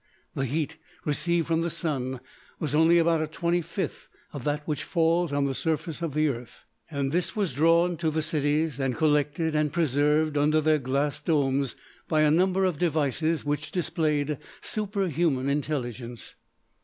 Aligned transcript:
The 0.33 0.45
heat 0.47 0.77
received 1.05 1.45
from 1.45 1.61
the 1.61 1.69
Sun 1.69 2.21
was 2.59 2.73
only 2.73 2.97
about 2.97 3.21
a 3.21 3.27
twenty 3.27 3.61
fifth 3.61 4.07
of 4.33 4.43
that 4.45 4.67
which 4.67 4.83
falls 4.83 5.31
on 5.31 5.45
the 5.45 5.53
surface 5.53 6.01
of 6.01 6.15
the 6.15 6.27
Earth, 6.27 6.65
and 6.89 7.11
this 7.11 7.35
was 7.35 7.53
drawn 7.53 7.97
to 7.97 8.09
the 8.09 8.23
cities 8.23 8.79
and 8.79 8.97
collected 8.97 9.53
and 9.53 9.71
preserved 9.71 10.37
under 10.39 10.59
their 10.59 10.79
glass 10.79 11.21
domes 11.21 11.75
by 12.07 12.21
a 12.21 12.31
number 12.31 12.65
of 12.65 12.79
devices 12.79 13.45
which 13.45 13.71
displayed 13.71 14.39
superhuman 14.59 15.47
intelligence. 15.47 16.33